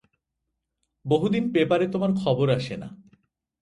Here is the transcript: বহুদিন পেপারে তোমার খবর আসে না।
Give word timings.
বহুদিন 1.05 1.43
পেপারে 1.53 1.85
তোমার 1.87 2.11
খবর 2.23 2.47
আসে 2.49 2.75
না। 2.77 2.89